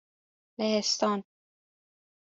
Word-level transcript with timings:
لهستان 0.59 1.23